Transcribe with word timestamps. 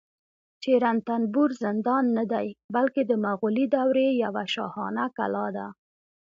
چې 0.61 0.71
رنتنبور 0.83 1.49
زندان 1.63 2.05
نه 2.17 2.23
دی، 2.31 2.47
بلکې 2.75 3.01
د 3.05 3.11
مغولي 3.25 3.65
دورې 3.75 4.07
یوه 4.23 4.43
شاهانه 4.53 5.05
کلا 5.17 5.47
ده 5.55 5.67